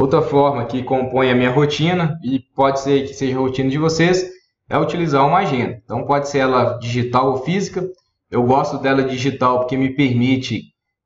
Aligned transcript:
Outra 0.00 0.22
forma 0.22 0.64
que 0.64 0.82
compõe 0.82 1.30
a 1.30 1.34
minha 1.34 1.50
rotina, 1.50 2.18
e 2.24 2.40
pode 2.56 2.80
ser 2.80 3.06
que 3.06 3.12
seja 3.12 3.38
rotina 3.38 3.68
de 3.68 3.76
vocês, 3.76 4.30
é 4.66 4.78
utilizar 4.78 5.26
uma 5.26 5.40
agenda. 5.40 5.78
Então 5.84 6.06
pode 6.06 6.26
ser 6.30 6.38
ela 6.38 6.78
digital 6.78 7.32
ou 7.32 7.44
física. 7.44 7.86
Eu 8.30 8.42
gosto 8.44 8.78
dela 8.78 9.02
digital 9.02 9.58
porque 9.58 9.76
me 9.76 9.90
permite 9.90 10.62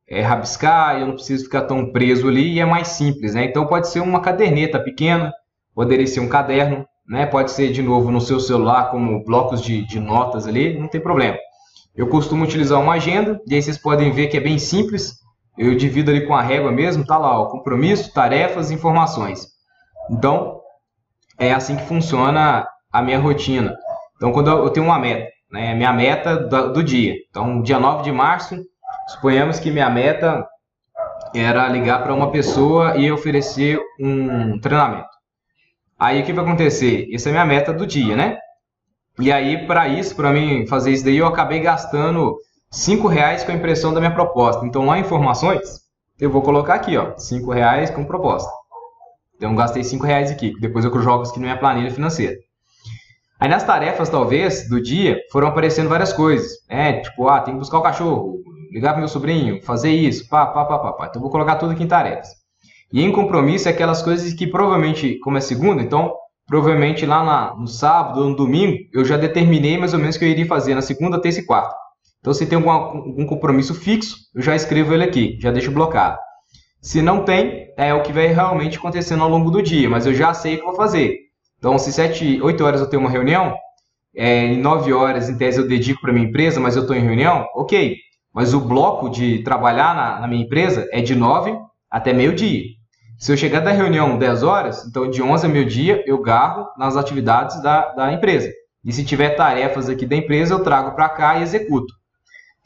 é, 0.09 0.21
rabiscar, 0.21 1.01
eu 1.01 1.09
não 1.09 1.15
preciso 1.15 1.43
ficar 1.43 1.63
tão 1.63 1.91
preso 1.91 2.29
ali 2.29 2.53
e 2.53 2.61
é 2.61 2.65
mais 2.65 2.87
simples, 2.87 3.35
né? 3.35 3.47
Então 3.47 3.67
pode 3.67 3.89
ser 3.89 3.99
uma 3.99 4.21
caderneta 4.21 4.79
pequena, 4.79 5.33
poderia 5.75 6.07
ser 6.07 6.21
um 6.21 6.29
caderno, 6.29 6.87
né? 7.05 7.27
Pode 7.27 7.51
ser 7.51 7.73
de 7.73 7.83
novo 7.83 8.13
no 8.13 8.21
seu 8.21 8.39
celular 8.39 8.93
como 8.93 9.25
blocos 9.25 9.61
de, 9.61 9.85
de 9.85 9.99
notas 9.99 10.47
ali, 10.47 10.79
não 10.79 10.87
tem 10.87 11.01
problema. 11.01 11.37
Eu 11.97 12.07
costumo 12.07 12.45
utilizar 12.45 12.81
uma 12.81 12.95
agenda 12.95 13.41
e 13.49 13.57
aí 13.57 13.61
vocês 13.61 13.77
podem 13.77 14.13
ver 14.13 14.29
que 14.29 14.37
é 14.37 14.41
bem 14.41 14.57
simples. 14.57 15.24
Eu 15.57 15.75
divido 15.77 16.11
ali 16.11 16.27
com 16.27 16.35
a 16.35 16.43
régua 16.43 16.73
mesmo, 16.73 17.05
tá 17.05 17.17
lá, 17.17 17.41
o 17.41 17.49
compromisso, 17.49 18.13
tarefas, 18.13 18.71
informações. 18.71 19.47
Então 20.11 20.61
é 21.39 21.53
assim 21.53 21.77
que 21.77 21.87
funciona 21.87 22.67
a 22.93 23.03
minha 23.03 23.19
rotina. 23.19 23.75
Então 24.17 24.33
quando 24.33 24.51
eu 24.51 24.71
tenho 24.71 24.87
uma 24.87 24.99
meta, 24.99 25.29
né? 25.51 25.75
Minha 25.75 25.93
meta 25.93 26.37
do, 26.37 26.73
do 26.73 26.83
dia. 26.83 27.15
Então 27.31 27.63
dia 27.63 27.79
9 27.79 28.03
de 28.03 28.13
março 28.13 28.57
Suponhamos 29.07 29.59
que 29.59 29.71
minha 29.71 29.91
meta 29.91 30.47
era 31.35 31.69
ligar 31.69 32.03
para 32.03 32.15
uma 32.15 32.31
pessoa 32.31 32.97
e 32.97 33.11
oferecer 33.11 33.79
um 34.01 34.59
treinamento. 34.59 35.09
Aí 35.99 36.23
o 36.23 36.25
que 36.25 36.33
vai 36.33 36.45
acontecer? 36.45 37.09
Essa 37.13 37.29
é 37.29 37.31
a 37.31 37.33
minha 37.33 37.45
meta 37.45 37.73
do 37.73 37.87
dia, 37.87 38.17
né? 38.17 38.39
E 39.19 39.31
aí, 39.31 39.67
para 39.67 39.87
isso, 39.89 40.17
para 40.17 40.33
mim 40.33 40.67
fazer 40.67 40.91
isso 40.91 41.05
daí, 41.05 41.19
eu 41.19 41.27
acabei 41.27 41.61
gastando 41.61 42.37
cinco 42.75 43.07
reais 43.07 43.45
com 43.45 43.53
a 43.53 43.55
impressão 43.55 43.95
da 43.95 44.01
minha 44.01 44.13
proposta. 44.13 44.67
Então, 44.67 44.85
lá 44.85 44.99
em 44.99 45.03
informações, 45.03 45.81
eu 46.19 46.29
vou 46.29 46.43
colocar 46.43 46.75
aqui, 46.75 46.97
ó, 46.97 47.17
cinco 47.17 47.53
reais 47.53 47.91
com 47.91 48.05
proposta. 48.05 48.51
Então, 49.37 49.55
gastei 49.55 49.85
cinco 49.85 50.05
reais 50.05 50.31
aqui. 50.31 50.53
Depois 50.61 50.85
eu 50.85 51.01
jogo 51.01 51.23
isso 51.23 51.33
aqui 51.33 51.41
na 51.41 51.47
minha 51.47 51.59
planilha 51.59 51.91
financeira. 51.91 52.37
Aí 53.39 53.49
nas 53.49 53.65
tarefas, 53.65 54.09
talvez, 54.09 54.69
do 54.69 54.81
dia, 54.81 55.19
foram 55.31 55.49
aparecendo 55.49 55.89
várias 55.89 56.13
coisas. 56.13 56.53
É, 56.69 57.01
tipo, 57.01 57.29
ah, 57.29 57.41
tem 57.41 57.55
que 57.55 57.61
buscar 57.61 57.79
o 57.79 57.83
cachorro, 57.83 58.39
ligar 58.73 58.91
para 58.91 59.01
meu 59.01 59.09
sobrinho, 59.09 59.63
fazer 59.63 59.91
isso, 59.91 60.29
pá, 60.29 60.47
pá, 60.47 60.65
pá, 60.65 60.79
pá, 60.79 60.93
pá. 60.93 61.07
Então 61.07 61.21
vou 61.21 61.31
colocar 61.31 61.57
tudo 61.57 61.73
aqui 61.73 61.83
em 61.83 61.89
tarefas. 61.89 62.29
E 62.93 63.03
em 63.03 63.13
compromisso 63.13 63.69
é 63.69 63.73
aquelas 63.73 64.03
coisas 64.03 64.33
que 64.33 64.47
provavelmente, 64.47 65.19
como 65.19 65.37
é 65.37 65.41
segunda, 65.41 65.83
então 65.83 66.15
provavelmente 66.47 67.05
lá 67.05 67.25
na, 67.25 67.55
no 67.55 67.67
sábado 67.67 68.21
ou 68.21 68.29
no 68.29 68.37
domingo 68.37 68.79
eu 68.93 69.05
já 69.05 69.17
determinei 69.17 69.79
mais 69.79 69.95
ou 69.95 69.99
menos 69.99 70.17
o 70.17 70.19
que 70.19 70.25
eu 70.25 70.29
iria 70.29 70.47
fazer 70.47 70.75
na 70.75 70.83
segunda, 70.83 71.21
terça 71.21 71.41
e 71.41 71.45
quarta. 71.45 71.84
Então 72.25 72.33
se 72.33 72.47
tem 72.47 72.57
algum, 72.57 73.27
compromisso 73.27 73.75
fixo, 73.75 74.17
eu 74.35 74.41
já 74.41 74.57
escrevo 74.57 74.95
ele 74.95 75.05
aqui, 75.05 75.37
já 75.43 75.51
deixo 75.51 75.71
bloqueado. 75.71 76.17
Se 76.81 77.03
não 77.03 77.23
tem, 77.23 77.67
é 77.77 77.93
o 77.93 78.03
que 78.03 78.15
vai 78.15 78.29
realmente 78.29 78.79
acontecendo 78.79 79.23
ao 79.23 79.29
longo 79.29 79.51
do 79.51 79.61
dia, 79.61 79.91
mas 79.91 80.07
eu 80.07 80.15
já 80.15 80.33
sei 80.33 80.55
o 80.55 80.59
que 80.61 80.65
vou 80.65 80.75
fazer. 80.75 81.19
Então 81.59 81.79
se 81.79 81.93
7, 81.93 82.41
8 82.41 82.65
horas 82.65 82.81
eu 82.81 82.89
tenho 82.89 83.03
uma 83.03 83.11
reunião, 83.11 83.55
é, 84.17 84.47
em 84.47 84.59
9 84.59 84.91
horas 84.95 85.29
em 85.29 85.37
tese 85.37 85.61
eu 85.61 85.69
dedico 85.69 86.01
para 86.01 86.15
minha 86.15 86.27
empresa, 86.27 86.59
mas 86.59 86.77
eu 86.77 86.83
estou 86.83 86.97
em 86.97 87.03
reunião, 87.03 87.45
ok. 87.55 87.99
Mas 88.33 88.55
o 88.55 88.61
bloco 88.61 89.11
de 89.11 89.43
trabalhar 89.43 89.95
na, 89.95 90.21
na 90.21 90.27
minha 90.27 90.45
empresa 90.45 90.89
é 90.93 91.03
de 91.03 91.15
9 91.15 91.55
até 91.91 92.15
meio-dia. 92.15 92.63
Se 93.19 93.33
eu 93.33 93.37
chegar 93.37 93.61
da 93.61 93.71
reunião 93.71 94.17
10 94.17 94.43
horas, 94.43 94.87
então 94.87 95.11
de 95.11 95.23
11 95.23 95.45
a 95.45 95.49
meio-dia 95.51 96.03
eu 96.07 96.23
garro 96.23 96.69
nas 96.79 96.97
atividades 96.97 97.63
da, 97.63 97.93
da 97.93 98.13
empresa. 98.15 98.51
E 98.83 98.91
se 98.95 99.05
tiver 99.05 99.37
tarefas 99.37 99.91
aqui 99.91 100.07
da 100.07 100.17
empresa, 100.17 100.55
eu 100.55 100.63
trago 100.63 100.95
para 100.95 101.11
cá 101.11 101.39
e 101.39 101.43
executo. 101.43 101.93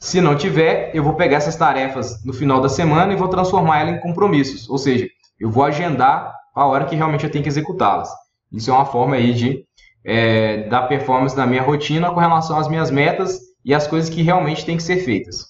Se 0.01 0.21
não 0.21 0.35
tiver, 0.35 0.91
eu 0.93 1.03
vou 1.03 1.15
pegar 1.15 1.37
essas 1.37 1.57
tarefas 1.57 2.23
no 2.23 2.31
final 2.31 2.61
da 2.61 2.69
semana 2.69 3.11
e 3.11 3.17
vou 3.17 3.27
transformar 3.27 3.81
elas 3.81 3.95
em 3.95 3.99
compromissos. 3.99 4.69
Ou 4.69 4.77
seja, 4.77 5.07
eu 5.37 5.51
vou 5.51 5.63
agendar 5.63 6.33
a 6.55 6.65
hora 6.65 6.85
que 6.85 6.95
realmente 6.95 7.25
eu 7.25 7.29
tenho 7.29 7.43
que 7.43 7.49
executá-las. 7.49 8.09
Isso 8.51 8.71
é 8.71 8.73
uma 8.73 8.85
forma 8.85 9.15
aí 9.15 9.33
de 9.33 9.65
é, 10.05 10.69
dar 10.69 10.83
performance 10.83 11.35
na 11.35 11.45
minha 11.45 11.61
rotina 11.61 12.11
com 12.11 12.19
relação 12.19 12.57
às 12.57 12.69
minhas 12.69 12.89
metas 12.89 13.39
e 13.63 13.73
às 13.73 13.87
coisas 13.87 14.09
que 14.09 14.21
realmente 14.21 14.65
têm 14.65 14.77
que 14.77 14.83
ser 14.83 15.03
feitas. 15.03 15.48